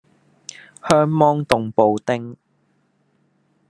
[0.89, 2.35] 香芒凍布丁